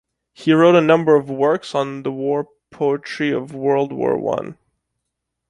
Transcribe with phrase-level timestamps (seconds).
[0.33, 4.57] He wrote a number of works on the war poetry of World War One.